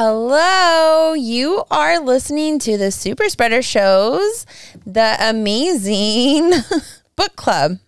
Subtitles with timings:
[0.00, 4.46] Hello, you are listening to the Super Spreader Shows,
[4.86, 6.52] the amazing
[7.16, 7.78] book club.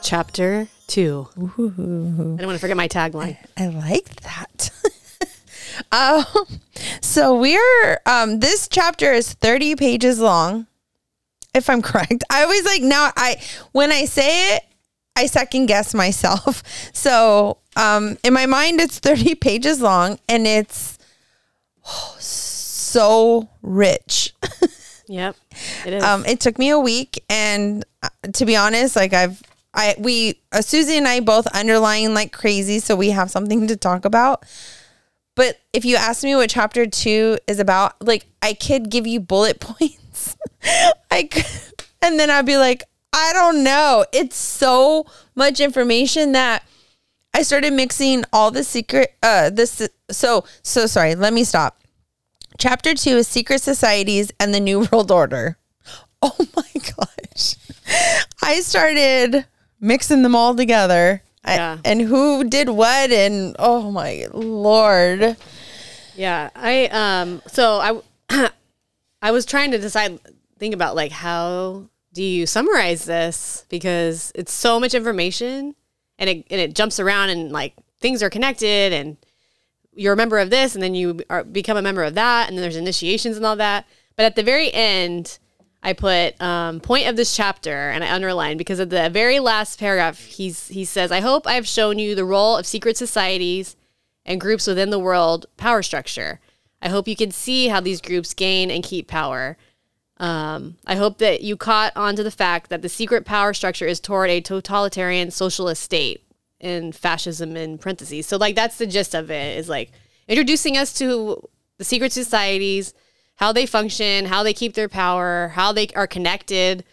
[0.00, 1.26] Chapter two.
[1.36, 3.36] I don't want to forget my tagline.
[3.56, 4.70] I like that.
[5.90, 6.60] um,
[7.00, 10.68] so we're um, this chapter is 30 pages long,
[11.56, 12.22] if I'm correct.
[12.30, 13.42] I always like now I
[13.72, 14.62] when I say it,
[15.16, 16.62] I second guess myself.
[16.92, 20.98] So um, in my mind, it's 30 pages long and it's
[21.86, 24.34] oh, so rich.
[25.12, 25.36] Yep,
[25.84, 26.04] it is.
[26.04, 29.42] Um, it took me a week, and uh, to be honest, like I've,
[29.74, 33.76] I we uh, Susie and I both underlying like crazy, so we have something to
[33.76, 34.44] talk about.
[35.34, 39.20] But if you ask me what chapter two is about, like I could give you
[39.20, 40.36] bullet points,
[41.10, 41.44] I could,
[42.00, 44.06] and then I'd be like, I don't know.
[44.12, 46.66] It's so much information that
[47.34, 49.14] I started mixing all the secret.
[49.22, 51.14] Uh, this so so sorry.
[51.14, 51.78] Let me stop.
[52.58, 55.56] Chapter two is secret societies and the new world order.
[56.20, 57.56] Oh my gosh.
[58.42, 59.46] I started
[59.80, 61.22] mixing them all together.
[61.44, 61.78] I- Yeah.
[61.84, 65.36] and who did what and oh my lord.
[66.14, 67.42] yeah, I um.
[67.48, 68.50] So I,
[69.22, 70.20] I was trying to decide,
[70.58, 75.74] think about like how do you summarize this because it's so much information,
[76.22, 79.18] and it and it jumps around and like things are connected and
[79.94, 82.56] you're a member of this and then you are, become a member of that and
[82.56, 83.86] then there's initiations and all that.
[84.16, 85.38] But at the very end
[85.82, 89.80] i put um, point of this chapter and i underlined because at the very last
[89.80, 93.74] paragraph he's he says i hope i have shown you the role of secret societies
[94.24, 96.40] and groups within the world power structure.
[96.80, 99.56] I hope you can see how these groups gain and keep power
[100.22, 103.88] um, I hope that you caught on to the fact that the secret power structure
[103.88, 106.24] is toward a totalitarian socialist state
[106.60, 108.24] in fascism in parentheses.
[108.26, 109.90] So like that's the gist of it is like
[110.28, 111.48] introducing us to
[111.78, 112.94] the secret societies,
[113.34, 116.84] how they function, how they keep their power, how they are connected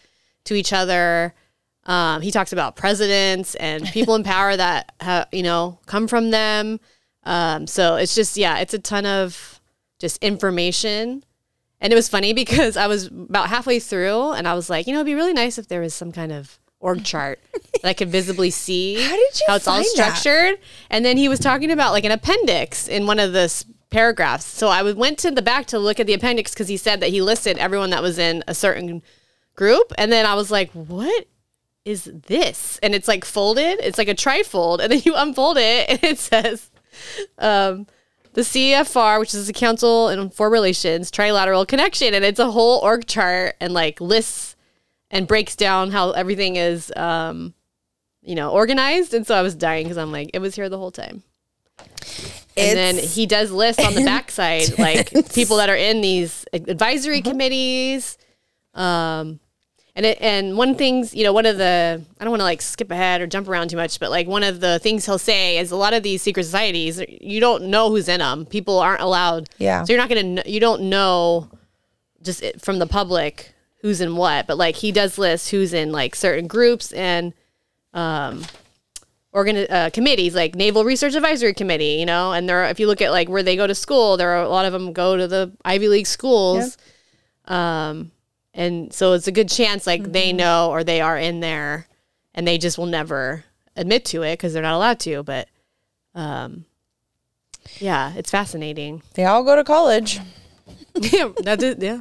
[0.46, 1.36] to each other.
[1.84, 6.32] Um, he talks about presidents and people in power that ha- you know come from
[6.32, 6.80] them.
[7.26, 9.62] Um, so it's just yeah, it's a ton of
[10.00, 11.24] just information.
[11.82, 14.94] And it was funny because I was about halfway through and I was like, you
[14.94, 17.94] know, it'd be really nice if there was some kind of org chart that I
[17.94, 20.18] could visibly see How did you how it's all find that?
[20.18, 20.60] structured.
[20.90, 24.46] And then he was talking about like an appendix in one of the paragraphs.
[24.46, 27.10] So I went to the back to look at the appendix because he said that
[27.10, 29.02] he listed everyone that was in a certain
[29.56, 29.92] group.
[29.98, 31.28] And then I was like, what
[31.86, 32.80] is this?
[32.84, 33.80] And it's like folded.
[33.82, 34.80] It's like a trifold.
[34.80, 36.70] And then you unfold it and it says,
[37.40, 37.88] um,
[38.34, 42.80] the CFR, which is the Council on Foreign Relations Trilateral Connection, and it's a whole
[42.80, 44.56] org chart and like lists
[45.12, 47.54] and breaks down how everything is, um,
[48.22, 49.14] you know, organized.
[49.14, 51.24] And so I was dying because I'm like, it was here the whole time.
[52.58, 57.20] And then he does lists on the backside like people that are in these advisory
[57.22, 57.32] Uh-huh.
[57.32, 58.18] committees.
[58.76, 59.40] Um,
[60.00, 62.62] and it, and one things, you know, one of the I don't want to like
[62.62, 65.58] skip ahead or jump around too much, but like one of the things he'll say
[65.58, 68.46] is a lot of these secret societies, you don't know who's in them.
[68.46, 69.50] People aren't allowed.
[69.58, 69.84] Yeah.
[69.84, 71.50] So you're not gonna, kn- you don't know
[72.22, 75.92] just it, from the public who's in what, but like he does list who's in
[75.92, 77.34] like certain groups and
[77.94, 78.46] um
[79.34, 82.88] organ uh, committees like Naval Research Advisory Committee, you know, and there are, if you
[82.88, 85.18] look at like where they go to school, there are a lot of them go
[85.18, 86.78] to the Ivy League schools.
[87.44, 88.12] Um
[88.54, 91.88] and so it's a good chance like they know or they are in there
[92.34, 93.44] and they just will never
[93.76, 95.48] admit to it because they're not allowed to, but
[96.16, 96.66] um
[97.80, 99.04] yeah, it's fascinating.
[99.14, 100.20] They all go to college.
[100.96, 101.82] yeah, that's it.
[101.82, 102.00] Yeah.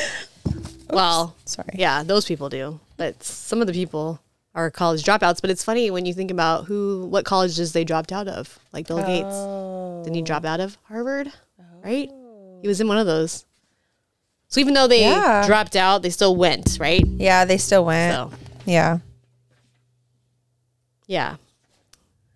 [0.90, 1.68] well, Sorry.
[1.74, 4.20] yeah, those people do, but some of the people
[4.54, 5.40] are college dropouts.
[5.40, 8.58] But it's funny when you think about who, what colleges they dropped out of.
[8.72, 11.32] Like Bill Gates, didn't he drop out of Harvard?
[11.84, 12.10] Right?
[12.60, 13.44] He was in one of those.
[14.52, 15.46] So even though they Yeah.
[15.46, 16.76] dropped out, they still went.
[16.78, 17.02] Right?
[17.06, 18.14] Yeah, they still went.
[18.14, 18.30] So
[18.66, 18.98] Yeah.
[21.06, 21.36] yeah.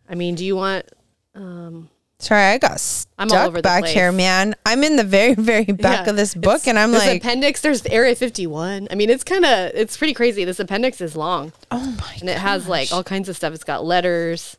[0.08, 0.86] I mean, do you want?
[1.34, 3.92] Um, Sorry, I got stuck I'm all over back place.
[3.92, 4.54] here, man.
[4.64, 6.10] I'm in the very, very back Yeah.
[6.12, 7.60] of this book, and I'm this like, appendix.
[7.60, 8.88] There's Area 51.
[8.90, 10.42] I mean, it's kind of it's pretty crazy.
[10.46, 11.52] This appendix is long.
[11.70, 13.52] oh my and it has like all kinds of stuff.
[13.52, 14.56] It's got letters,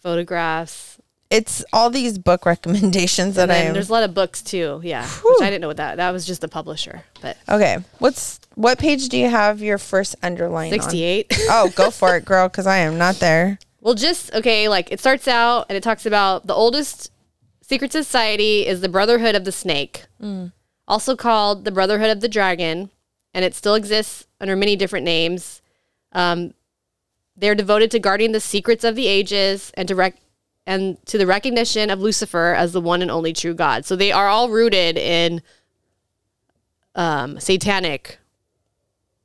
[0.00, 0.98] photographs,
[1.32, 4.80] It's all these book recommendations that I there's a lot of books too.
[4.84, 5.34] Yeah, Whew.
[5.38, 5.96] which I didn't know what that.
[5.96, 10.14] That was just the publisher, but Okay, what's what page do you have your first
[10.22, 10.78] underline on?
[10.80, 11.26] 68.
[11.48, 13.58] Oh, go for it, girl, because I am not there.
[13.80, 14.68] well, just okay.
[14.68, 17.10] Like it starts out and it talks about the oldest
[17.62, 20.04] secret society is the Brotherhood of the Snake,
[20.86, 22.90] also called the Brotherhood of the Dragon,
[23.32, 25.62] and it still exists under many different names.
[26.12, 26.52] Um,
[27.34, 30.18] they're devoted to guarding the secrets of the ages and to rec-
[30.66, 33.84] and to the recognition of Lucifer as the one and only true God.
[33.84, 35.42] So they are all rooted in
[36.94, 38.18] um, satanic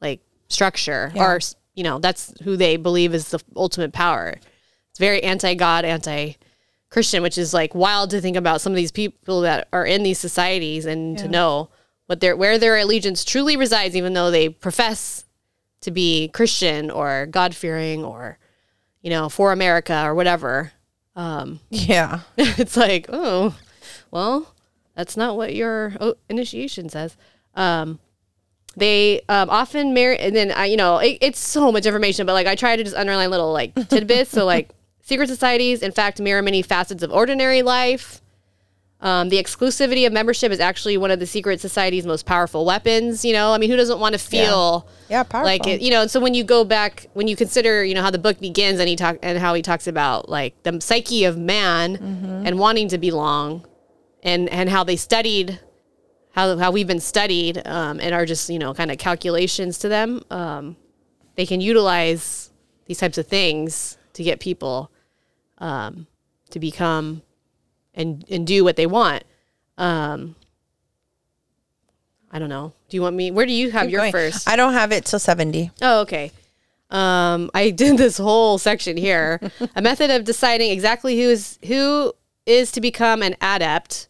[0.02, 1.26] like structure, Yeah.
[1.26, 1.40] or
[1.76, 4.36] you know, that's who they believe is the ultimate power.
[4.90, 9.42] It's very anti-God, anti-Christian, which is like wild to think about some of these people
[9.42, 11.70] that are in these societies and to know
[12.08, 15.26] what their where their allegiance truly resides, even though they profess
[15.82, 18.40] to be Christian or God fearing or
[19.02, 20.72] you know for America or whatever.
[21.18, 22.22] Um, Yeah.
[22.38, 23.56] it's like, oh,
[24.12, 24.54] well,
[24.96, 27.18] that's not what your oh, initiation says.
[27.56, 28.00] Um,
[28.78, 32.34] they um, often marry, and then I, you know, it, it's so much information, but
[32.34, 34.30] like I try to just underline little like tidbits.
[34.30, 34.70] so like
[35.02, 38.22] secret societies, in fact, mirror many facets of ordinary life.
[39.00, 43.24] Um, the exclusivity of membership is actually one of the secret society's most powerful weapons.
[43.24, 45.46] You know, I mean, who doesn't want to feel Yeah, powerful.
[45.46, 46.02] like it, you know?
[46.02, 48.80] And so when you go back, when you consider, you know, how the book begins
[48.80, 52.48] and he talk and how he talks about like the psyche of man Mm-hmm.
[52.48, 53.66] and wanting to belong,
[54.24, 55.60] and and how they studied
[56.32, 59.90] how how we've been studied um, and are just you know kind of calculations to
[59.90, 60.24] them.
[60.32, 60.76] Um,
[61.36, 62.50] they can utilize
[62.88, 64.90] these types of things to get people
[65.60, 66.08] um,
[66.50, 67.22] to become
[67.98, 69.24] and and do what they want.
[69.78, 70.36] Um,
[72.32, 72.72] I don't know.
[72.90, 73.32] Do you want me?
[73.32, 74.12] Where do you have Keep your going.
[74.14, 74.48] first?
[74.48, 75.72] I don't have it till 70.
[75.82, 76.32] Oh, okay.
[76.90, 79.42] Um, I did this whole section here.
[79.76, 82.14] a method of deciding exactly who is who
[82.46, 84.08] is to become an adept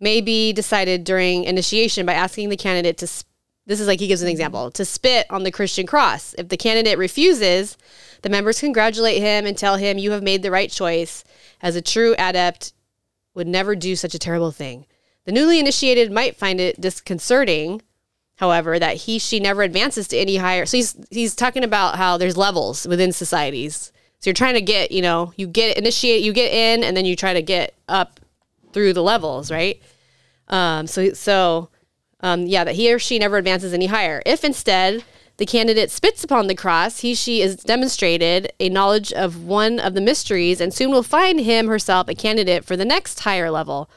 [0.00, 3.06] may be decided during initiation by asking the candidate to.
[3.06, 3.26] Sp-
[3.66, 6.34] this is like he gives an example to spit on the Christian cross.
[6.38, 7.76] If the candidate refuses,
[8.22, 11.24] the members congratulate him and tell him you have made the right choice.
[11.60, 12.72] As a true adept,
[13.34, 14.86] would never do such a terrible thing.
[15.24, 17.82] The newly initiated might find it disconcerting
[18.36, 20.64] however, that he she never advances to any higher.
[20.64, 23.92] So he's he's talking about how there's levels within societies.
[24.20, 27.04] So you're trying to get, you know, you get initiate, you get in, and then
[27.04, 28.20] you try to get up
[28.72, 29.82] through the levels, right?
[30.48, 31.70] Um, so so
[32.20, 34.22] um, yeah, that he or she never advances any higher.
[34.24, 35.04] If instead
[35.36, 39.94] the candidate spits upon the cross, he she is demonstrated a knowledge of one of
[39.94, 43.90] the mysteries, and soon will find him herself a candidate for the next higher level.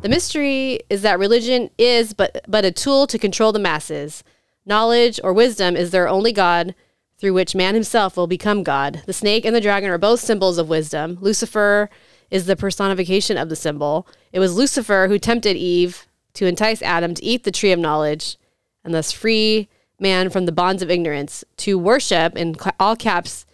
[0.00, 4.22] The mystery is that religion is but but a tool to control the masses.
[4.64, 6.74] Knowledge or wisdom is their only God,
[7.18, 9.02] through which man himself will become God.
[9.06, 11.18] The snake and the dragon are both symbols of wisdom.
[11.20, 11.88] Lucifer
[12.30, 14.06] is the personification of the symbol.
[14.32, 16.05] It was Lucifer who tempted Eve
[16.36, 18.36] to entice Adam to eat the tree of knowledge
[18.84, 19.68] and thus free
[19.98, 23.46] man from the bonds of ignorance to worship in all caps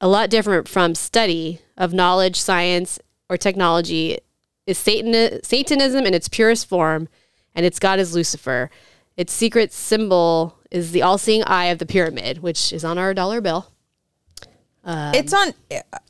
[0.00, 2.98] a lot different from study of knowledge, science,
[3.28, 4.18] or technology
[4.66, 7.08] is Satan, Satanism in its purest form,
[7.54, 8.70] and its god is Lucifer.
[9.16, 13.40] Its secret symbol is the all-seeing eye of the pyramid, which is on our dollar
[13.40, 13.70] bill
[15.14, 15.52] it's on.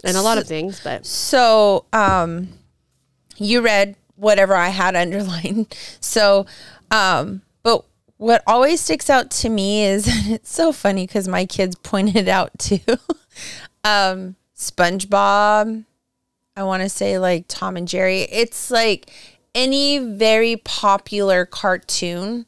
[0.05, 0.81] and a lot of things.
[0.82, 2.49] But So, um,
[3.37, 5.75] you read whatever I had underlined.
[6.00, 6.46] So,
[6.90, 7.84] um, but
[8.17, 12.50] what always sticks out to me is it's so funny because my kids pointed out
[12.58, 12.81] too.
[13.84, 15.84] um, SpongeBob.
[16.56, 18.22] I want to say like Tom and Jerry.
[18.22, 19.10] It's like
[19.55, 22.46] any very popular cartoon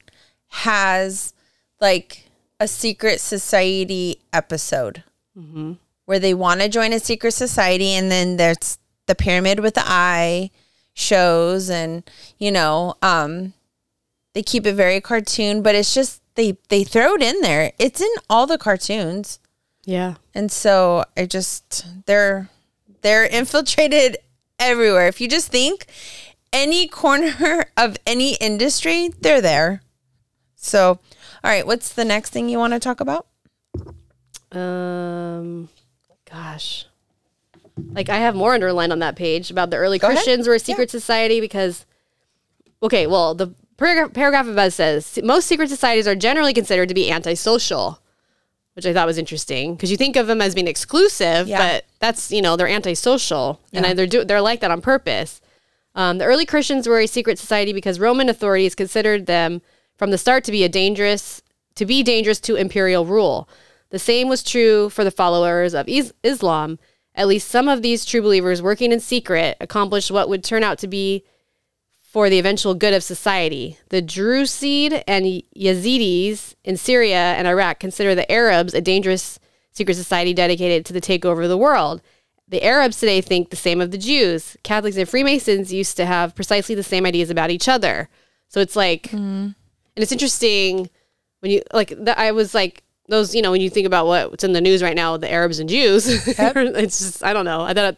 [0.48, 1.32] has
[1.80, 2.28] like
[2.60, 5.02] a secret society episode
[6.04, 9.82] where they want to join a secret society and then there's the pyramid with the
[9.84, 10.50] eye
[10.94, 12.02] shows and
[12.38, 13.54] you know um
[14.34, 17.72] they keep it very cartoon but it's just they they throw it in there.
[17.78, 19.38] It's in all the cartoons.
[19.84, 22.48] Yeah, and so i just they're
[23.02, 24.18] they're infiltrated
[24.58, 25.08] everywhere.
[25.08, 25.86] If you just think
[26.52, 29.82] any corner of any industry they're there.
[30.56, 31.00] So
[31.44, 33.26] all right what's the next thing you want to talk about?
[34.52, 35.70] Um,
[36.30, 36.86] gosh,
[37.92, 40.12] like I have more underlined on that page about the early ahead.
[40.12, 41.86] Christians were a secret society because,
[42.82, 47.10] okay, well the paragraph, paragraph above says most secret societies are generally considered to be
[47.10, 47.98] antisocial.
[48.74, 51.58] Which I thought was interesting because you think of them as being exclusive, Yeah.
[51.58, 53.92] but that's you know they're antisocial and Yeah.
[53.94, 55.40] they're do they're like that on purpose.
[55.94, 59.60] Um, the early Christians were a secret society because Roman authorities considered them
[59.98, 61.42] from the start to be a dangerous
[61.74, 63.46] to be dangerous to imperial rule.
[63.90, 65.86] The same was true for the followers of
[66.22, 66.78] Islam.
[67.14, 70.78] At least some of these true believers working in secret accomplished what would turn out
[70.78, 71.24] to be
[72.00, 73.78] for the eventual good of society.
[73.88, 79.38] The Drusid and Yazidis in Syria and Iraq consider the Arabs a dangerous
[79.70, 82.02] secret society dedicated to the takeover of the world.
[82.46, 84.58] The Arabs today think the same of the Jews.
[84.62, 88.10] Catholics and Freemasons used to have precisely the same ideas about each other.
[88.48, 89.16] So it's like, mm.
[89.16, 89.56] and
[89.96, 90.90] it's interesting
[91.40, 91.88] when you like.
[91.88, 94.82] The, I was like those, you know, when you think about what's in the news
[94.82, 97.62] right now, the Arabs and Jews, it's just, I don't know.
[97.62, 97.96] I thought,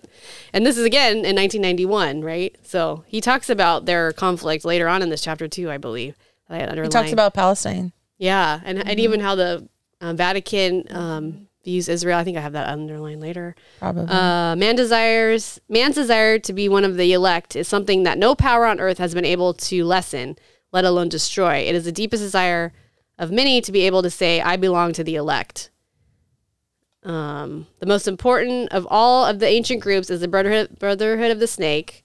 [0.52, 2.56] and this is again in 1991, right?
[2.62, 6.16] So he talks about their conflict later on in this chapter too, I believe.
[6.48, 7.92] I had He talks about Palestine.
[8.18, 9.68] yeah, and and even how the
[10.00, 12.18] uh, Vatican um, views Israel.
[12.18, 13.56] I think I have that underlined later.
[13.78, 14.06] Probably.
[14.06, 18.34] Uh, man desires man's desire to be one of the elect is something that no
[18.34, 20.36] power on earth has been able to lessen,
[20.72, 21.56] let alone destroy.
[21.56, 22.72] It is the deepest desire
[23.18, 25.70] of many to be able to say, "I belong to the elect."
[27.02, 31.38] Um, the most important of all of the ancient groups is the Brotherhood, Brotherhood of
[31.38, 32.02] the Snake,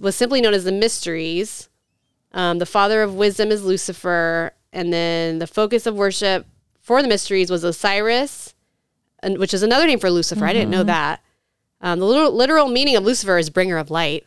[0.00, 1.68] was simply known as the Mysteries.
[2.32, 6.46] Um, the father of wisdom is Lucifer, and then the focus of worship
[6.80, 8.54] for the Mysteries was Osiris,
[9.20, 10.44] and which is another name for Lucifer.
[10.44, 11.22] I didn't know that.
[11.80, 14.26] Um, the literal, literal meaning of Lucifer is bringer of light,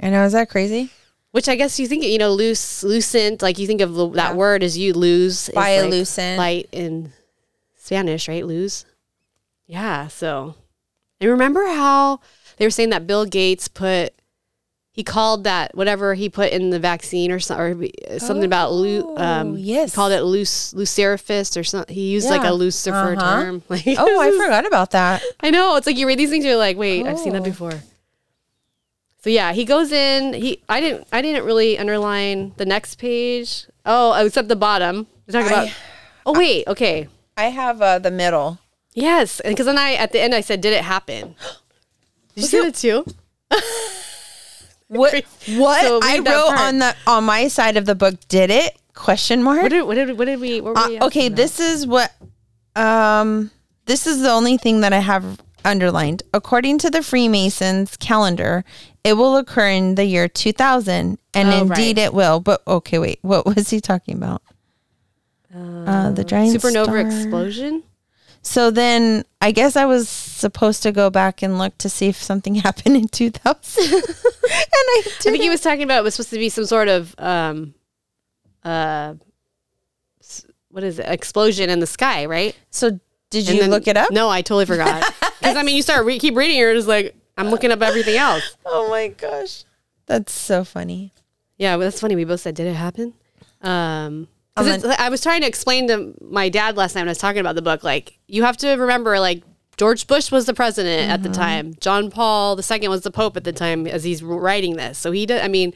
[0.00, 0.24] I know.
[0.24, 0.90] Is that crazy?
[1.32, 3.42] Which I guess you think you know, loose, lucent.
[3.42, 7.12] Like you think of that word as you lose, is like light in
[7.76, 8.46] Spanish, right?
[8.46, 8.84] Lose.
[9.66, 10.08] Yeah.
[10.08, 10.54] So,
[11.20, 12.20] and remember how
[12.56, 14.14] they were saying that Bill Gates put.
[14.94, 19.16] He called that whatever he put in the vaccine or, so, or something about lu-
[19.16, 19.92] um Oh, yes.
[19.92, 20.44] he called it luc-
[20.76, 21.94] lucerifist or something.
[21.94, 23.42] He used like a Lucifer Uh-huh.
[23.42, 23.62] term.
[23.70, 25.22] Like, Oh, I forgot about that.
[25.40, 25.76] I know.
[25.76, 27.44] It's like you read these things, you're like, wait, I've seen that Oh.
[27.44, 27.72] before.
[29.22, 30.34] So yeah, he goes in.
[30.34, 33.66] He I didn't I didn't really underline the next page.
[33.86, 35.06] Oh, except the bottom.
[35.26, 35.68] They talk about.
[35.68, 35.72] I-
[36.26, 37.08] oh wait, okay.
[37.36, 38.58] I have uh, the middle.
[38.94, 41.34] Yes, because then I at the end I said, did it happen?
[42.34, 43.04] Did you see that too?
[44.88, 45.14] What?
[45.56, 46.60] What So I wrote part.
[46.60, 48.14] on the on my side of the book?
[48.28, 48.76] Did it?
[48.94, 49.62] Question mark.
[49.62, 50.60] What did what did what did we?
[50.60, 51.36] What were Uh, we okay, about?
[51.36, 52.12] this is what
[52.76, 53.50] um
[53.86, 56.22] this is the only thing that I have underlined.
[56.34, 58.64] According to the Freemasons calendar,
[59.04, 62.04] it will occur in the year 2000 and Oh, indeed right.
[62.06, 62.40] it will.
[62.40, 63.18] But okay, wait.
[63.22, 64.42] What was he talking about?
[65.54, 66.98] Uh, the giant supernova star.
[66.98, 67.82] explosion.
[68.42, 72.16] So then I guess I was supposed to go back and look to see if
[72.16, 73.84] something happened in 2000.
[73.94, 76.88] and I I think he was talking about it was supposed to be some sort
[76.88, 77.74] of um,
[78.64, 79.14] uh,
[80.70, 81.06] what is it?
[81.08, 82.56] Explosion in the sky, right?
[82.70, 82.98] so
[83.30, 84.10] did you then- look it up?
[84.10, 85.02] No, I totally forgot.
[85.42, 88.16] Because I mean, you start re- keep reading, you're just like, I'm looking up everything
[88.16, 88.56] else.
[88.66, 89.64] Oh my gosh.
[90.06, 91.12] That's so funny.
[91.58, 92.16] Yeah, well, that's funny.
[92.16, 93.14] We both said, did it happen?
[93.62, 97.08] Um, 'cause And it's- I was trying to explain to my dad last night when
[97.08, 97.82] I was talking about the book.
[97.84, 99.42] Like, you have to remember, like
[99.76, 101.40] George Bush was the president at the Mm-hmm.
[101.40, 101.74] time.
[101.80, 104.98] John Paul II was the pope at the time as he's writing this.
[104.98, 105.40] So he did.
[105.42, 105.72] I mean.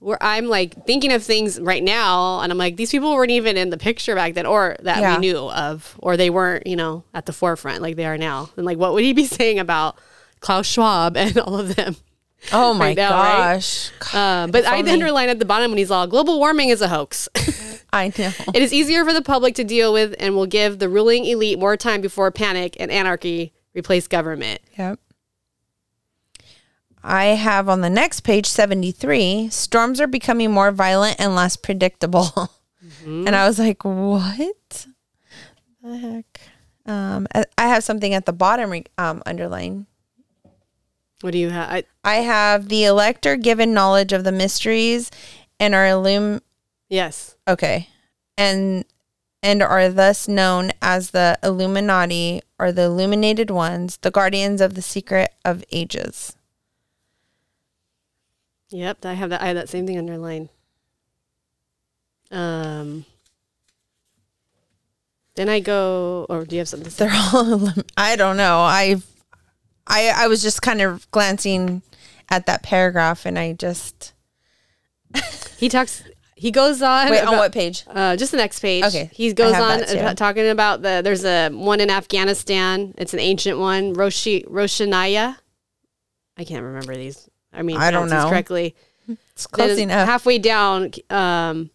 [0.00, 3.56] Where I'm like thinking of things right now, and I'm like, these people weren't even
[3.56, 5.14] in the picture back then, or that Yeah.
[5.16, 8.48] we knew of, or they weren't, you know, at the forefront like they are now.
[8.56, 9.98] And like, what would he be saying about
[10.40, 11.96] Klaus Schwab and all of them?
[12.52, 13.54] Oh my Right now, right?
[13.54, 13.90] gosh.
[14.14, 16.88] Uh, but I only- underline at the bottom when he's all global warming is a
[16.88, 17.28] hoax.
[17.92, 18.30] I know.
[18.54, 21.58] it is easier for the public to deal with and will give the ruling elite
[21.58, 24.60] more time before panic and anarchy replace government.
[24.78, 25.00] Yep.
[27.02, 32.50] I have on the next page 73 storms are becoming more violent and less predictable.
[33.04, 34.86] And I was like, what
[35.82, 36.40] the heck?
[36.86, 37.26] Um,
[37.58, 39.86] I have something at the bottom re- um, underlined.
[41.20, 41.68] What do you have?
[41.70, 45.10] I, I have the elector given knowledge of the mysteries
[45.58, 46.40] and are illum
[46.88, 47.36] yes.
[47.46, 47.88] okay
[48.36, 48.84] and
[49.42, 54.82] and are thus known as the Illuminati or the illuminated ones, the guardians of the
[54.82, 56.36] secret of ages.
[58.70, 59.04] Yep.
[59.04, 59.40] I have that.
[59.40, 60.48] I have that same thing underlined.
[62.30, 63.04] Um.
[65.36, 67.06] Then I go, or do you have something to say?
[67.06, 68.58] They're all I don't know.
[68.58, 68.96] I
[69.88, 71.82] I I was just kind of glancing
[72.28, 74.12] at that paragraph and I just
[75.58, 76.04] He talks.
[76.34, 77.10] He goes on.
[77.10, 77.84] Wait, on what page?
[77.88, 78.84] Uh, just the next page.
[78.84, 81.00] Okay, He goes on about, talking about the.
[81.02, 82.94] There's a one in Afghanistan.
[82.96, 83.94] It's an ancient one.
[83.94, 85.36] Roshi Roshanaya.
[86.36, 87.28] I can't remember these.
[87.52, 88.28] I mean, I don't know.
[88.28, 88.76] correctly.
[89.32, 90.06] It's close enough.
[90.06, 91.70] Halfway down, um,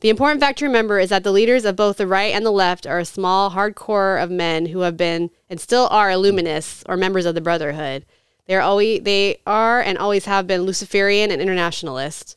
[0.00, 2.52] the important fact to remember is that the leaders of both the right and the
[2.52, 6.96] left are a small, hardcore of men who have been and still are illuminists or
[6.96, 8.06] members of the Brotherhood.
[8.46, 12.36] They are always they are and always have been Luciferian and internationalist.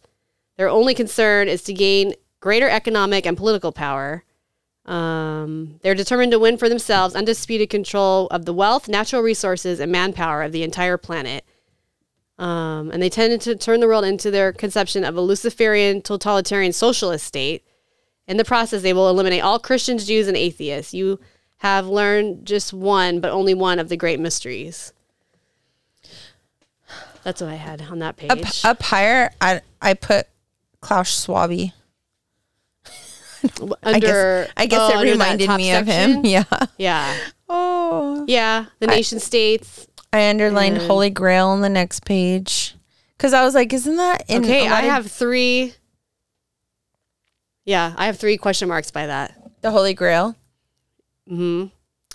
[0.57, 4.23] Their only concern is to gain greater economic and political power.
[4.85, 9.91] Um, they're determined to win for themselves undisputed control of the wealth, natural resources, and
[9.91, 11.45] manpower of the entire planet.
[12.41, 16.73] Um, and they tended to turn the world into their conception of a Luciferian totalitarian
[16.73, 17.63] socialist state.
[18.27, 20.91] In the process, they will eliminate all Christians, Jews, and atheists.
[20.91, 21.19] You
[21.57, 24.91] have learned just one, but only one of the great mysteries.
[27.23, 28.31] That's what I had on that page.
[28.31, 30.25] up, up higher, I I put
[30.79, 31.73] Klaus Schwabi.
[33.43, 33.75] under.
[33.83, 36.25] I guess, I guess oh, it reminded me of him.
[36.25, 36.43] Yeah.
[36.79, 37.17] Yeah,
[37.47, 38.25] Oh.
[38.27, 38.65] yeah.
[38.79, 39.85] The nation states.
[40.13, 42.75] I underlined And- Holy Grail on the next page
[43.17, 45.73] because I was like, isn't that in Okay, I have three.
[47.65, 49.35] Yeah, I have three question marks by that.
[49.61, 50.35] the Holy Grail?
[51.27, 51.65] hmm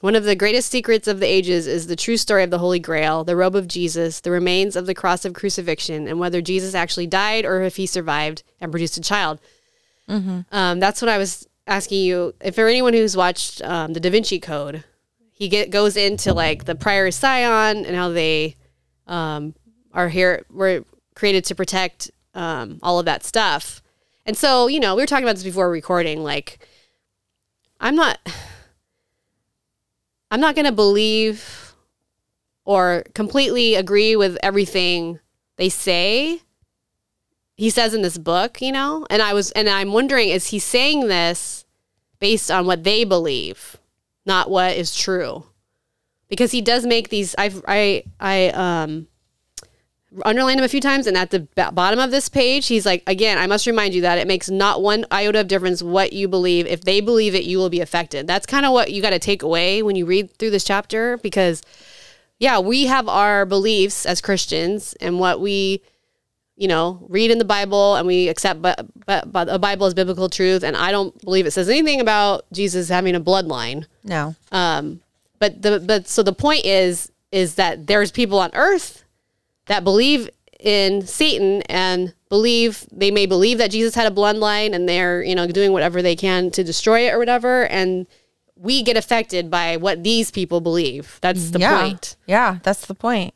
[0.00, 2.80] One of the greatest secrets of the ages is the true story of the Holy
[2.80, 6.74] Grail, the robe of Jesus, the remains of the cross of crucifixion, and whether Jesus
[6.74, 9.38] actually died or if he survived and produced a child.
[10.08, 10.44] Um,
[10.80, 12.34] that's what I was asking you.
[12.40, 14.84] If for anyone who's watched um, the Da Vinci Code,
[15.36, 18.56] he get, goes into like the prior Sion and how they
[19.06, 19.54] um,
[19.92, 20.82] are here were
[21.14, 23.82] created to protect um, all of that stuff.
[24.24, 26.22] And so, you know, we were talking about this before recording.
[26.22, 26.66] Like,
[27.78, 28.18] I'm not,
[30.30, 31.74] I'm not going to believe
[32.64, 35.20] or completely agree with everything
[35.56, 36.40] they say.
[37.58, 40.58] He says in this book, you know, and I was, and I'm wondering, is he
[40.58, 41.66] saying this
[42.20, 43.76] based on what they believe,
[44.26, 45.44] not what is true?
[46.28, 47.34] Because he does make these.
[47.38, 49.06] I've, I, I, um,
[50.24, 53.02] underlined him a few times and at the b- bottom of this page he's like
[53.06, 56.28] again i must remind you that it makes not one iota of difference what you
[56.28, 59.10] believe if they believe it you will be affected that's kind of what you got
[59.10, 61.62] to take away when you read through this chapter because
[62.38, 65.82] yeah we have our beliefs as christians and what we
[66.56, 69.94] you know read in the bible and we accept but but, but the bible as
[69.94, 74.34] biblical truth and i don't believe it says anything about jesus having a bloodline No.
[74.52, 75.00] um,
[75.38, 79.04] but the but so the point is is that there's people on earth
[79.66, 84.88] that believe in Satan and believe they may believe that Jesus had a bloodline and
[84.88, 88.06] they're you know doing whatever they can to destroy it or whatever and
[88.56, 91.18] we get affected by what these people believe.
[91.20, 91.82] That's the yeah.
[91.82, 92.16] point.
[92.26, 93.34] Yeah, that's the point.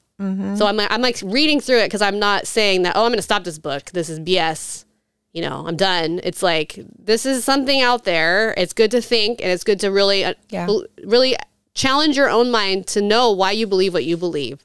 [0.56, 3.10] So I'm like, I'm like reading through it because I'm not saying that oh I'm
[3.10, 3.90] going to stop this book.
[3.92, 4.84] This is BS.
[5.32, 6.20] You know, I'm done.
[6.24, 8.52] It's like this is something out there.
[8.58, 10.66] It's good to think and it's good to really, uh, Yeah.
[10.66, 11.36] bel- really
[11.74, 14.60] challenge your own mind to know why you believe what you believe.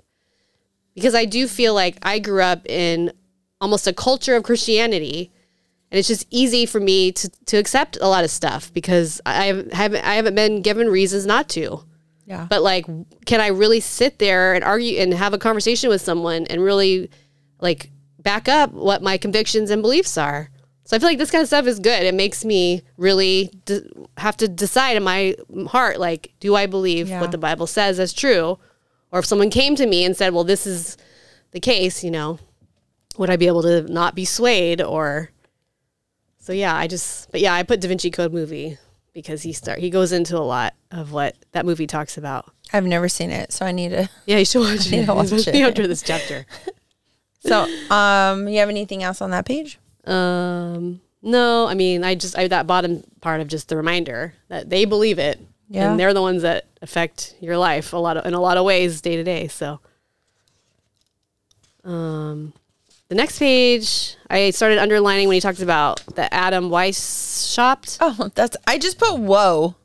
[0.95, 3.11] Because I do feel like I grew up in
[3.61, 5.31] almost a culture of Christianity,
[5.91, 9.45] and it's just easy for me to to accept a lot of stuff because I
[9.71, 11.83] haven't I haven't been given reasons not to
[12.25, 12.47] Yeah.
[12.49, 12.85] but like
[13.25, 17.09] can i really sit there and argue and have a conversation with someone and really
[17.61, 20.49] like back up what my convictions and beliefs are
[20.85, 23.87] so i feel like this kind of stuff is good it makes me really de-
[24.17, 25.35] have to decide in my
[25.67, 27.21] heart like do i believe Yeah.
[27.21, 28.57] what the bible says as true
[29.11, 30.97] or if someone came to me and said well this is
[31.51, 32.39] the case you know
[33.17, 35.29] would i be able to not be swayed or
[36.39, 38.77] so yeah i just but yeah i put da vinci code movie
[39.15, 42.85] because he start he goes into a lot of what that movie talks about I've
[42.85, 44.09] never seen it, so I need to.
[44.25, 45.05] yeah, you should watch need it.
[45.05, 45.55] to watch it.
[45.55, 46.45] after this chapter.
[47.47, 49.77] So, um, you have anything else on that page?
[50.05, 54.71] Um, no, I mean, I just I that bottom part of just the reminder that
[54.71, 55.91] they believe it, Yeah.
[55.91, 58.65] and they're the ones that affect your life a lot of, in a lot of
[58.65, 59.47] ways day to day.
[59.47, 59.79] So,
[61.83, 62.53] um,
[63.15, 67.97] the next page I started underlining when he talks about the Adam Weishaupt.
[68.01, 68.57] Oh, that's.
[68.67, 69.75] I just put whoa,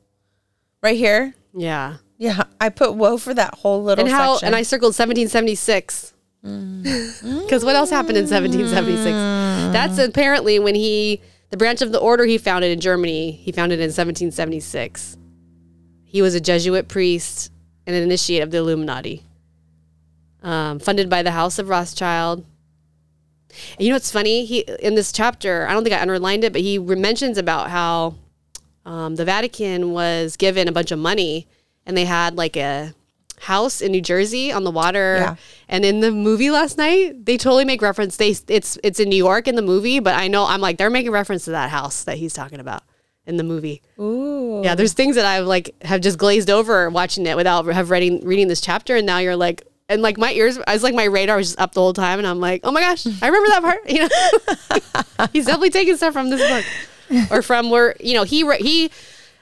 [0.83, 1.33] right here.
[1.53, 4.47] Yeah, Yeah, I put whoa for that whole little and how section.
[4.47, 6.13] and I circled 1776
[6.43, 7.43] Mm.
[7.43, 9.05] because what else happened in 1776
[9.71, 13.77] that's apparently when he the branch of the order he founded in germany he founded
[13.77, 15.17] in 1776
[16.03, 17.51] he was a jesuit priest
[17.85, 19.23] and an initiate of the illuminati
[20.41, 22.43] um, funded by the house of rothschild
[23.77, 26.53] and you know what's funny he in this chapter i don't think i underlined it
[26.53, 28.15] but he mentions about how
[28.85, 31.47] um, the vatican was given a bunch of money
[31.85, 32.93] and they had like a
[33.41, 35.17] house in New Jersey on the water.
[35.17, 35.35] Yeah.
[35.67, 38.17] And in the movie last night, they totally make reference.
[38.17, 40.89] They it's it's in New York in the movie, but I know I'm like they're
[40.89, 42.83] making reference to that house that he's talking about
[43.25, 43.81] in the movie.
[43.99, 44.61] Ooh.
[44.63, 48.25] Yeah, there's things that I've like have just glazed over watching it without have reading
[48.25, 49.65] reading this chapter, and now you're like.
[49.91, 52.17] And like my ears, I was like my radar was just up the whole time,
[52.19, 53.79] and I'm like, oh my gosh, I remember that part.
[53.89, 56.41] You know, he's definitely taking stuff from this
[57.09, 58.89] book, or from where you know he re- he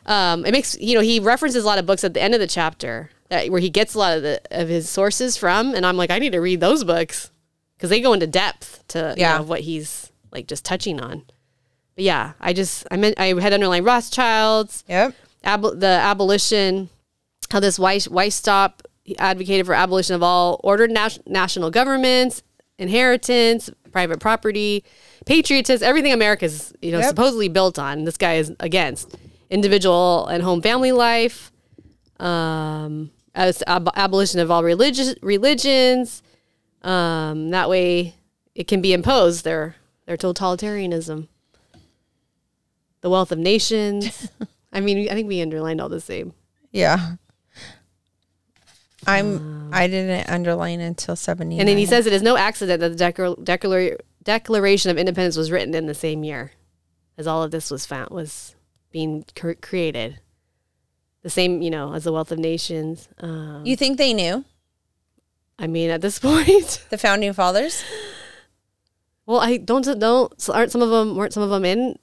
[0.05, 2.39] um, it makes you know he references a lot of books at the end of
[2.39, 5.85] the chapter that where he gets a lot of the of his sources from, and
[5.85, 7.29] I'm like, I need to read those books
[7.77, 9.38] because they go into depth to you Yeah.
[9.38, 11.23] know, what he's like just touching on.
[11.95, 15.15] But yeah, I just I meant I had underlined Rothschilds, Yep.
[15.43, 16.89] ab- the abolition,
[17.51, 18.07] how this Weiss,
[19.09, 22.43] Weishaupt advocated for abolition of all ordered nas- national governments,
[22.77, 24.83] inheritance, private property,
[25.25, 27.09] patriotism, everything America's you know Yep.
[27.09, 28.03] supposedly built on.
[28.05, 29.15] This guy is against
[29.49, 31.51] individual and home family life,
[32.19, 36.21] um, as ab- abolition of all religious religions.
[36.83, 38.15] Um, that way,
[38.55, 39.43] it can be imposed.
[39.43, 41.27] Their their totalitarianism.
[43.01, 44.29] the wealth of nations.
[44.73, 46.33] I mean, I think we underlined all the same.
[46.71, 47.15] Yeah.
[49.17, 49.69] I'm.
[49.71, 51.59] I didn't underline until seventy.
[51.59, 55.37] And then he says it is no accident that the Declar- Declar- Declaration of Independence
[55.37, 56.51] was written in the same year
[57.17, 58.55] as all of this was found was
[58.91, 60.19] being cr- created.
[61.21, 63.09] The same, you know, as the wealth of nations.
[63.19, 64.45] Um, "You think they knew
[65.59, 67.83] I mean, at this point, the founding fathers?"
[69.25, 71.99] well, I don't don't so aren't some of them weren't some of them in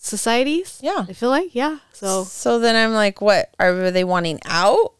[0.00, 0.78] societies?
[0.82, 1.04] Yeah.
[1.08, 1.78] I feel like yeah.
[1.92, 4.94] So So then I'm like, "What are they wanting out?"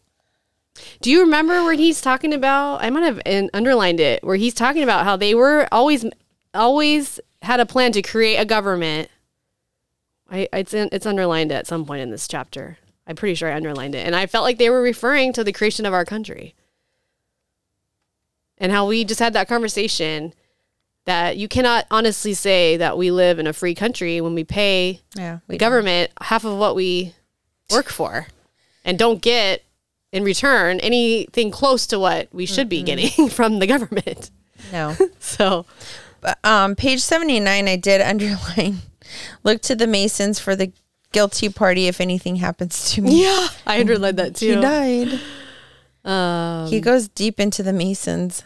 [1.01, 2.83] Do you remember where he's talking about?
[2.83, 6.05] I might have underlined it where he's talking about how they were always,
[6.53, 9.09] always had a plan to create a government.
[10.29, 12.77] I it's in, it's underlined at some point in this chapter.
[13.07, 15.51] I'm pretty sure I underlined it, and I felt like they were referring to the
[15.51, 16.53] creation of our country,
[18.59, 20.33] and how we just had that conversation
[21.05, 25.01] that you cannot honestly say that we live in a free country when we pay
[25.15, 27.15] Yeah, the government half of what we
[27.71, 28.27] work for
[28.85, 29.63] and don't get
[30.11, 34.31] in return anything close to what we should be getting from the government.
[34.71, 34.95] No.
[35.19, 35.65] So,
[36.21, 38.79] But, um, page 79, I did underline
[39.43, 40.71] look to the Masons for the
[41.11, 43.23] guilty party if anything happens to me.
[43.23, 44.55] yeah, I underlined that too.
[44.55, 45.19] He died.
[46.05, 48.43] Um, He goes deep into the Masons.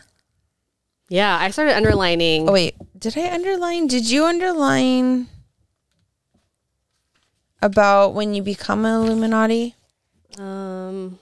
[1.10, 2.48] yeah, I started underlining.
[2.50, 2.76] Oh, wait.
[2.98, 3.88] Did I underline?
[3.88, 5.28] Did you underline
[7.62, 9.76] about when you become an Illuminati?
[10.38, 11.20] Um,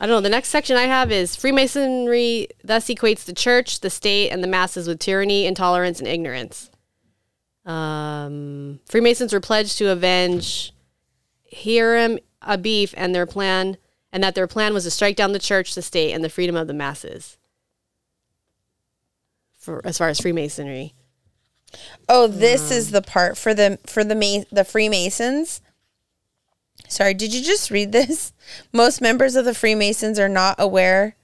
[0.00, 0.20] I don't know.
[0.22, 4.48] The next section I have is Freemasonry thus equates the church, the state, and the
[4.48, 6.70] masses with tyranny, intolerance, and ignorance.
[7.66, 10.72] Um, Freemasons were pledged to avenge
[11.52, 13.76] Hiram Abif and their plan,
[14.10, 16.56] and that their plan was to strike down the church, the state, and the freedom
[16.56, 17.36] of the masses.
[19.58, 20.94] For as far as Freemasonry,
[22.08, 25.60] Oh, this is the part for the for the the Freemasons.
[26.88, 28.32] Sorry, did you just read this?
[28.72, 31.16] Most members of the Freemasons are not aware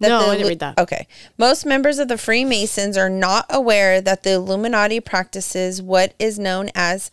[0.00, 0.78] No, the I didn't read that.
[0.78, 1.06] Okay.
[1.38, 6.70] Most members of the Freemasons are not aware that the Illuminati practices what is known
[6.74, 7.10] as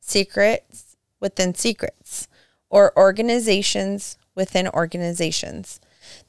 [0.00, 2.28] secrets within secrets
[2.70, 5.80] or organizations within organizations.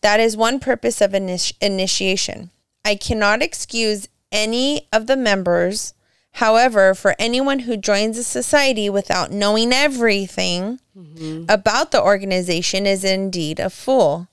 [0.02, 2.52] That is one purpose of initi- initiation.
[2.86, 5.94] I cannot excuse any of the members.
[6.38, 11.46] However, for anyone who joins a society without knowing everything mm-hmm.
[11.50, 14.28] about the organization is indeed a fool.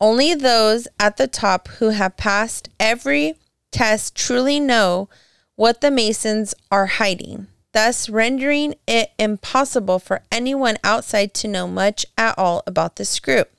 [0.00, 3.34] Only those at the top who have passed every
[3.70, 5.10] test truly know
[5.56, 12.06] what the Masons are hiding, thus rendering it impossible for anyone outside to know much
[12.16, 13.50] at all about this group.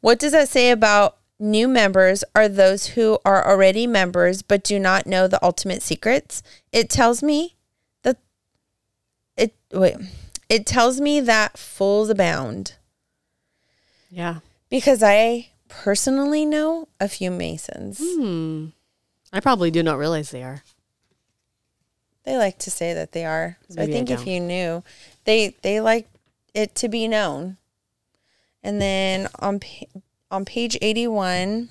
[0.00, 4.78] What does that say about new members are those who are already members but do
[4.78, 6.42] not know the ultimate secrets?
[6.72, 7.56] It tells me
[8.02, 8.18] that
[9.36, 9.96] it wait,
[10.48, 12.74] it tells me that fools abound
[14.14, 14.38] yeah,
[14.70, 18.00] because I personally know a few Masons.
[18.00, 18.66] Hmm.
[19.32, 20.62] I probably do not realize they are.
[22.22, 23.58] They like to say that they are.
[23.68, 24.84] So I Maybe I think if you knew,
[25.24, 26.08] they they like
[26.54, 27.56] it to be known.
[28.62, 29.58] And then on
[30.30, 31.68] on page 81,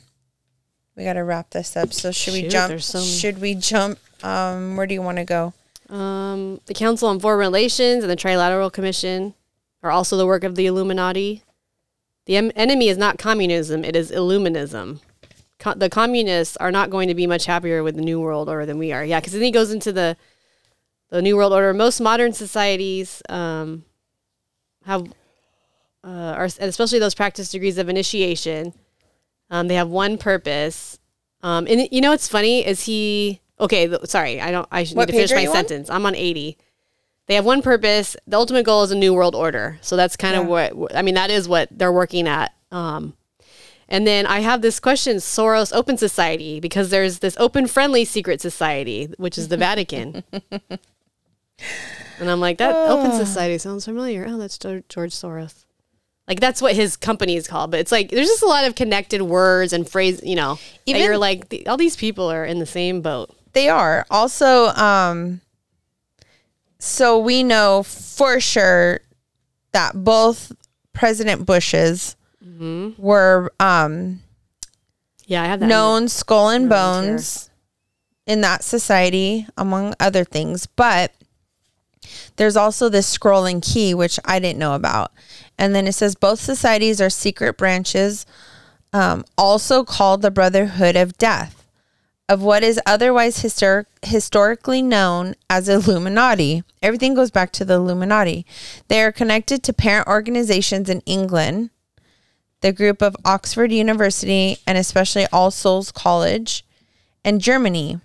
[0.95, 1.93] we got to wrap this up.
[1.93, 3.09] So should we jump there's so many.
[3.09, 5.53] should we jump um where do you want to go?
[5.89, 9.33] Um, the Council on Foreign Relations and the Trilateral Commission
[9.83, 11.43] are also the work of the Illuminati.
[12.25, 15.01] The em- enemy is not communism, it is Illuminism.
[15.59, 18.65] Co- the communists are not going to be much happier with the New World Order
[18.65, 19.03] than we are.
[19.03, 20.15] Yeah, because then he goes into the
[21.09, 21.73] the New World Order.
[21.73, 23.85] Most modern societies um,
[24.85, 25.05] have,
[26.03, 28.73] uh, especially those practice degrees of initiation,
[29.49, 30.99] um, they have one purpose.
[31.41, 33.87] Um, and you know what's funny is he okay?
[33.87, 34.67] th- Sorry, I don't.
[34.71, 35.55] I should need to finish my you on?
[35.55, 35.89] sentence.
[35.89, 36.57] I'm on eighty.
[37.27, 38.15] They have one purpose.
[38.27, 39.77] The ultimate goal is a new world order.
[39.81, 40.71] So that's kind of Yeah.
[40.73, 41.15] what I mean.
[41.15, 42.53] That is what they're working at.
[42.71, 43.13] Um,
[43.89, 48.41] and then I have this question: Soros Open Society, because there's this open, friendly secret
[48.41, 50.23] society, which is the Vatican.
[52.19, 54.25] and I'm like, that Open Society sounds familiar.
[54.27, 55.62] Oh, that's George Soros.
[56.27, 57.71] Like that's what his company is called.
[57.71, 60.21] But it's like there's just a lot of connected words and phrase.
[60.23, 63.35] You know, Even- you're like the, all these people are in the same boat.
[63.53, 64.05] They are.
[64.09, 65.41] Also um
[66.79, 68.99] so we know for sure
[69.71, 70.51] that both
[70.93, 73.01] President Bushes Mm-hmm.
[73.01, 74.19] were um
[75.25, 75.65] Yeah, I have that.
[75.67, 77.49] known skull and bones
[78.27, 80.65] in that society, among other things.
[80.65, 81.13] But
[82.35, 85.13] there's also this scroll and key, which I didn't know about.
[85.63, 88.25] And then it says both societies are secret branches,
[88.91, 91.65] um, also called the Brotherhood of Death.
[92.29, 96.63] of what is otherwise histor- historically known as Illuminati.
[96.81, 98.45] Everything goes back to the Illuminati.
[98.89, 101.69] They are connected to parent organizations in England,
[102.61, 106.65] the group of Oxford University, and especially All Souls College,
[107.23, 107.99] and Germany.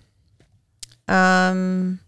[1.08, 2.00] Um,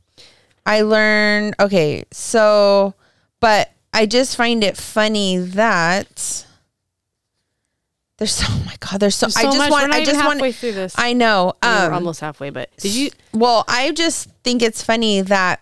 [0.66, 2.94] I learned okay, so,
[3.40, 6.46] but I just find it funny that
[8.18, 9.70] there's so oh my god, there's so, There's I just much.
[9.70, 10.94] want I just want halfway through this.
[10.98, 11.54] I know.
[11.62, 13.10] Um, we're almost halfway, but did you?
[13.32, 15.60] well, I just think it's funny that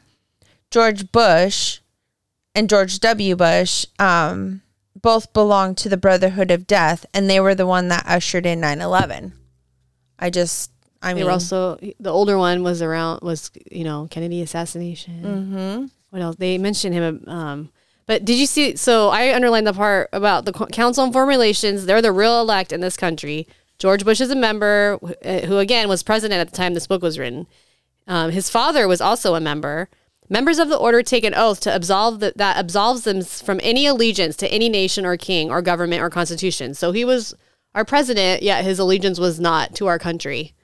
[0.71, 1.79] George Bush
[2.55, 3.37] and George W.
[3.37, 4.63] Bush um,
[5.01, 8.61] both belong to the Brotherhood of Death, and they were the one that ushered in
[8.61, 9.33] 9/11.
[10.19, 14.09] I just, I They mean, were also the older one was around was you know
[14.11, 15.23] Kennedy assassination.
[15.23, 15.87] Mm-hmm.
[16.11, 16.37] What else?
[16.37, 17.25] They mentioned him.
[17.29, 17.71] Um,
[18.09, 18.75] but did you see?
[18.75, 21.85] So I underlined the part about the Council on Foreign Relations.
[21.85, 23.47] They're the real elect in this country.
[23.79, 27.03] George Bush is a member, uh, who again was president at the time this book
[27.03, 27.47] was written.
[28.07, 29.91] Um, his father was also a member.
[30.31, 33.85] Members of the order take an oath to absolve the, that absolves them from any
[33.87, 36.73] allegiance to any nation or king or government or constitution.
[36.73, 37.35] So he was
[37.75, 40.55] our president, yet his allegiance was not to our country.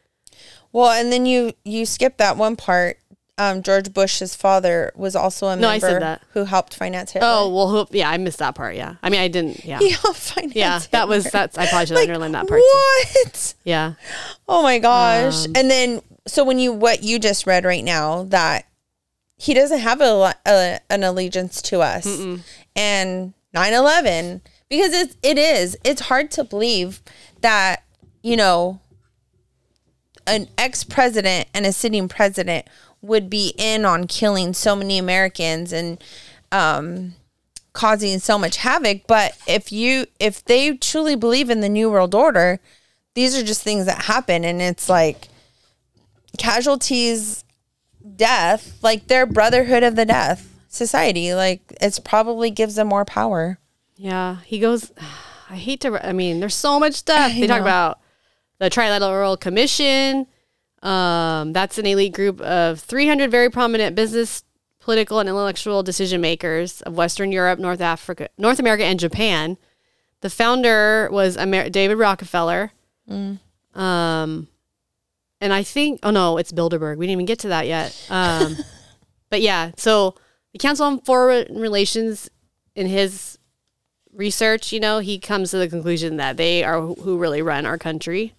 [0.72, 2.98] well, and then you you skip that one part.
[3.36, 6.22] Um, George Bush's father was also a member No, I said that.
[6.34, 7.28] who helped finance Hitler.
[7.28, 8.76] Oh well, who, yeah, I missed that part.
[8.76, 9.64] Yeah, I mean, I didn't.
[9.64, 10.54] Yeah, he helped finance.
[10.54, 11.58] yeah, that was that's.
[11.58, 12.60] I probably should Like, underline that part.
[12.60, 12.64] Too.
[13.24, 13.54] What?
[13.64, 13.94] Yeah,
[14.48, 15.46] Oh my gosh.
[15.46, 18.66] Um, and then so when you what you just read right now that
[19.36, 22.06] he doesn't have a, a an allegiance to us.
[22.76, 27.02] And 9/11 because it's it is it's hard to believe
[27.40, 27.82] that,
[28.22, 28.80] you know,
[30.26, 32.66] an ex-president and a sitting president
[33.04, 36.02] would be in on killing so many Americans and
[36.52, 37.14] um
[37.72, 42.14] causing so much havoc, but if you if they truly believe in the new world
[42.14, 42.60] order,
[43.14, 45.28] these are just things that happen and it's like
[46.36, 47.44] casualties
[48.16, 53.58] death like their brotherhood of the death society like it's probably gives them more power
[53.96, 54.38] yeah.
[54.44, 54.92] He goes.
[55.50, 56.06] I hate to.
[56.06, 57.30] I mean, there's so much stuff.
[57.30, 58.00] I they talk about
[58.58, 60.26] the Trilateral Commission.
[60.84, 64.44] Um, that's an elite group of 300 very prominent business,
[64.80, 69.56] political, and intellectual decision makers of Western Europe, North Africa, North America, and Japan.
[70.20, 72.72] The founder was Amer- David Rockefeller.
[73.74, 74.48] Um,
[75.40, 76.98] and I think, oh no, it's Bilderberg.
[76.98, 78.06] We didn't even get to that yet.
[78.10, 78.56] Um,
[79.30, 80.14] but yeah, so
[80.52, 82.30] the Council on Foreign Relations,
[82.74, 83.38] in his
[84.12, 87.66] research, you know, he comes to the conclusion that they are who who really run
[87.66, 88.34] our country.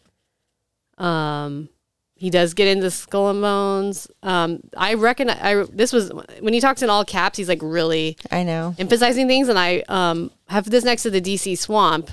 [0.97, 1.69] Um,
[2.15, 4.07] he does get into skull and bones.
[4.23, 7.37] Um, I reckon I this was when he talks in all caps.
[7.37, 11.21] He's like really i know emphasizing things, and I um, have this next to the
[11.21, 12.09] DC swamp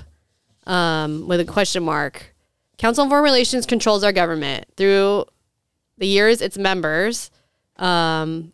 [0.67, 2.35] um, with a question mark.
[2.77, 5.25] Council on Foreign Relations controls our government through
[5.97, 6.41] the years.
[6.41, 7.31] Its members,
[7.77, 8.51] um,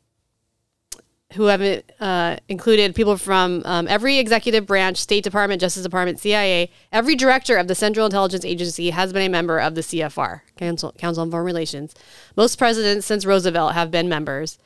[1.33, 6.71] who have uh, included people from um, every executive branch, State Department, Justice Department, CIA.
[6.91, 10.91] Every director of the Central Intelligence Agency has been a member of the CFR, Council,
[10.97, 11.93] Council on Foreign Relations.
[12.35, 14.57] Most presidents since Roosevelt have been members.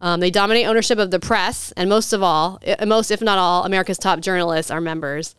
[0.00, 3.64] Um, they dominate ownership of the press, and most of all, most if not all,
[3.64, 5.34] America's top journalists are members.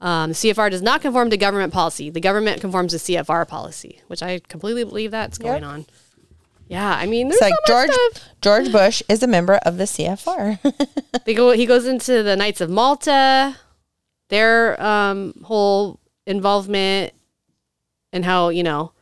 [0.00, 2.10] Um, the CFR does not conform to government policy.
[2.10, 5.86] The government conforms to CFR policy, which I completely believe that's going on.
[6.72, 8.28] Yeah, I mean, there's it's like george stuff.
[8.40, 10.58] george bush is a member of the cfr
[11.24, 11.52] They go.
[11.52, 13.56] He goes into the Knights of Malta,
[14.28, 17.12] their um, whole involvement,
[18.12, 18.92] and how you know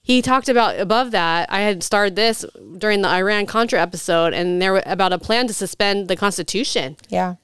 [0.00, 1.52] he talked about above that.
[1.52, 2.44] I had started this
[2.78, 6.96] during the Iran Contra episode, and there were about a plan to suspend the Constitution,
[7.08, 7.34] yeah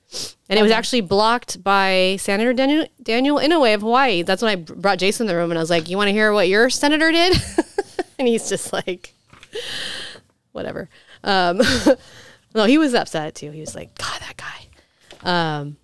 [0.49, 4.23] and it was actually blocked by Senator Daniel, Daniel Inouye of Hawaii.
[4.23, 6.13] That's when I brought Jason in the room, and I was like, "You want to
[6.13, 7.41] hear what your senator did?"
[8.19, 9.15] and he's just like,
[10.53, 10.89] "Whatever."
[11.25, 11.61] Um,
[12.55, 13.51] no, he was upset too.
[13.51, 15.77] He was like, "God, that guy." Um,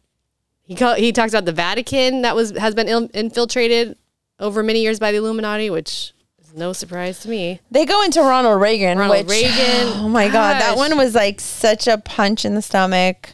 [0.62, 3.96] he call, he talks about the Vatican that was has been il- infiltrated
[4.38, 7.60] over many years by the Illuminati, which is no surprise to me.
[7.70, 9.52] they go into ronald reagan Ronald which Reagan,
[9.96, 13.30] oh my god that one was like such a punch in the stomach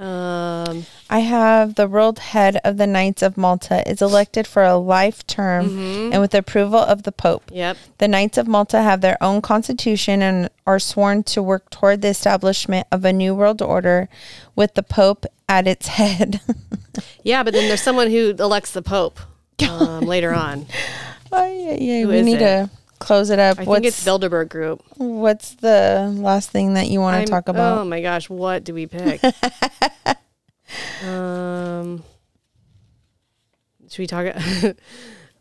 [0.00, 4.76] Um, I have the world head of the Knights of Malta is elected for a
[4.76, 6.12] life term Mm-hmm.
[6.14, 7.50] and with approval of the Pope.
[7.52, 7.76] yep.
[7.98, 12.08] The Knights of Malta have their own constitution and are sworn to work toward the
[12.08, 14.08] establishment of a new world order
[14.56, 16.40] with the Pope at its head.
[17.22, 19.20] Yeah, but then there's someone who elects the Pope
[19.68, 20.64] um, later on.
[21.30, 22.02] oh, yeah, yeah.
[22.02, 22.38] Who We need it?
[22.66, 23.58] to close it up.
[23.58, 24.82] I what's think it's Bilderberg Group.
[24.96, 27.78] what's the last thing that you want to talk about?
[27.78, 29.20] Oh my gosh, what do we pick?
[31.04, 32.04] um,
[33.88, 34.36] should we talk?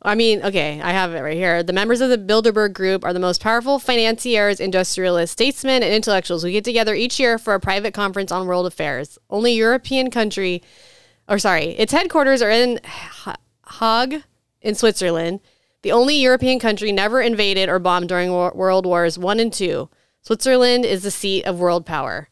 [0.02, 1.62] I mean, okay, I have it right here.
[1.62, 6.41] The members of the Bilderberg Group are the most powerful financiers, industrialists, statesmen, and intellectuals
[6.41, 9.17] who get together each year for a private conference on world affairs.
[9.30, 10.63] Only European country,
[11.28, 13.36] or sorry, its headquarters are in Ha-
[13.80, 14.24] Hague
[14.62, 15.41] in Switzerland.
[15.82, 19.89] The only European country never invaded or bombed during Wor- World Wars One and Two.
[20.22, 22.28] Switzerland is the seat of world power.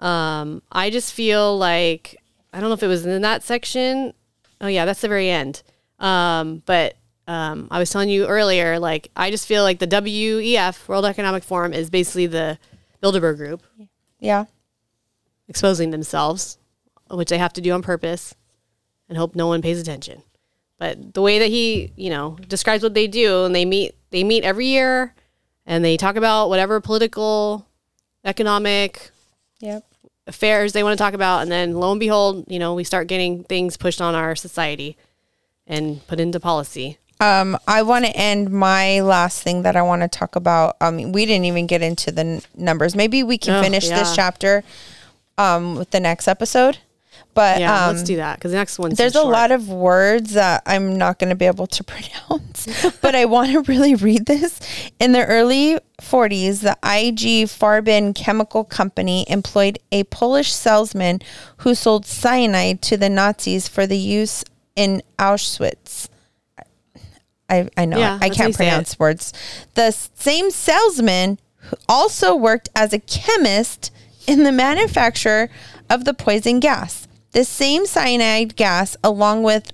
[0.00, 2.16] Um, I just feel like
[2.52, 4.12] I don't know if it was in that section.
[4.60, 5.62] Oh yeah, that's the very end.
[6.00, 6.96] Um, but
[7.28, 11.44] um, I was telling you earlier, like I just feel like the WEF World Economic
[11.44, 12.58] Forum is basically the
[13.02, 13.62] Bilderberg Group
[14.18, 14.46] Yeah.
[15.48, 16.58] exposing themselves,
[17.10, 18.34] which they have to do on purpose,
[19.08, 20.22] and hope no one pays attention.
[20.80, 24.24] But the way that he, you know, describes what they do, and they meet, they
[24.24, 25.14] meet every year,
[25.66, 27.66] and they talk about whatever political,
[28.24, 29.10] economic,
[29.60, 29.84] Yep.
[30.26, 33.08] affairs they want to talk about and then lo and behold you know we start
[33.08, 34.96] getting things pushed on our society
[35.66, 40.00] and put into policy Um, I want to end my last thing that I want
[40.00, 40.76] to talk about.
[40.80, 42.94] I mean, we didn't even get into the n- numbers.
[42.96, 44.64] Maybe we can Oh, finish this chapter
[45.36, 46.78] um, with the next episode.
[47.32, 48.92] But yeah um, let's do that because the next one.
[48.92, 51.84] there's a lot of words that I'm not going to be able to
[52.30, 54.60] pronounce, but I want to really read this.
[54.98, 61.20] In the early 40s, the IG Farben Chemical Company employed a Polish salesman
[61.58, 64.44] who sold cyanide to the Nazis for the use
[64.76, 66.08] in Auschwitz.
[67.48, 69.32] I, I know Yeah, I that's how you can't pronounce words.
[69.74, 73.90] The same salesman who also worked as a chemist
[74.26, 75.50] in the manufacture
[75.88, 77.08] of the poison gas.
[77.32, 79.72] The same cyanide gas, along with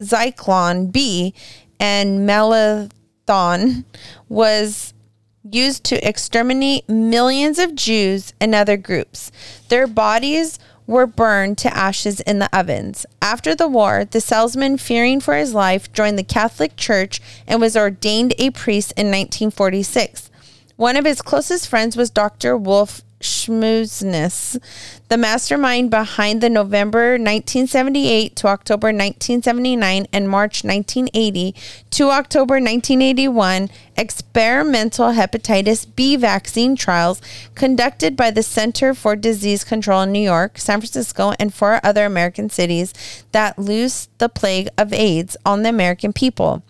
[0.00, 1.34] Zyklon B
[1.78, 3.84] and Malathion,
[4.28, 4.94] was
[5.50, 9.30] used to exterminate millions of Jews and other groups.
[9.68, 13.04] Their bodies were burned to ashes in the ovens.
[13.20, 17.76] After the war, the salesman, fearing for his life, joined the Catholic Church and was
[17.76, 20.30] ordained a priest in 1946.
[20.76, 22.56] One of his closest friends was Dr.
[22.56, 24.60] Wolf Szmuness,
[25.08, 31.54] the mastermind behind the November 1978 to October 1979 and March 1980
[31.90, 37.20] to October 1981 experimental hepatitis B vaccine trials
[37.54, 42.04] conducted by the Center for Disease Control in New York, San Francisco, and four other
[42.04, 42.94] American cities
[43.32, 46.62] that loosed the plague of AIDS on the American people.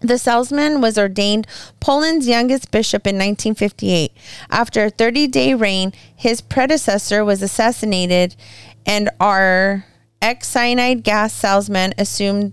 [0.00, 1.46] The salesman was ordained
[1.80, 4.12] Poland's youngest bishop in 1958.
[4.50, 8.36] After a 30 day reign, his predecessor was assassinated,
[8.84, 9.86] and our
[10.20, 12.52] ex cyanide gas salesman assumed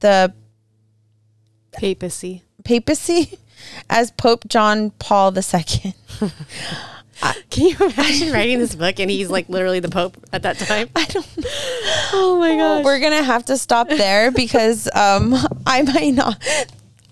[0.00, 0.32] the
[1.72, 3.38] papacy papacy
[3.90, 5.94] as Pope John Paul II.
[7.50, 10.88] can you imagine writing this book and he's like literally the pope at that time
[10.96, 11.26] I don't
[12.12, 15.34] oh my gosh We're going to have to stop there because um,
[15.66, 16.42] I might not.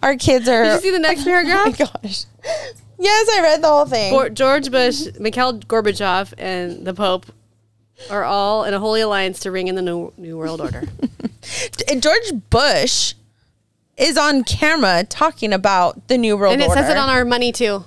[0.03, 0.63] Our kids are.
[0.65, 2.25] did you see the next Oh my gosh.
[3.01, 4.13] Yes, I read the whole thing.
[4.13, 7.27] Gor- george bush mikhail gorbachev and the pope
[8.11, 10.85] are all in a holy alliance to ring in the new, new world order
[11.91, 13.15] And George Bush
[13.97, 16.53] is on camera talking about the New World Order.
[16.53, 16.83] and it Order.
[16.83, 17.85] says it on our money too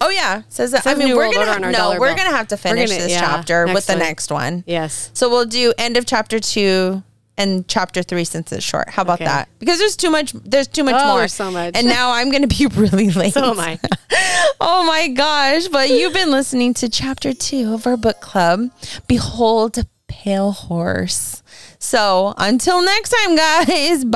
[0.00, 0.86] oh yeah, says that.
[0.86, 2.16] I mean, we're gonna Order on our no, we're bill.
[2.16, 3.98] gonna have to finish gonna- this yeah, chapter with the one.
[4.00, 4.64] next one.
[4.66, 7.02] yes So we'll do end of chapter two
[7.36, 8.90] and chapter three since it's short.
[8.90, 9.26] How about Okay.
[9.26, 9.48] that?
[9.60, 10.32] Because there's too much.
[10.32, 11.28] There's too much Oh, more.
[11.28, 11.76] so much.
[11.76, 13.32] And now I'm gonna be really late.
[13.34, 13.78] so am i
[14.60, 15.68] oh my gosh!
[15.68, 18.70] But you've been listening to chapter two of our book club.
[19.06, 21.42] Behold, pale horse.
[21.78, 24.04] So until next time, guys.
[24.04, 24.08] bye.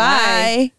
[0.70, 0.72] Bye.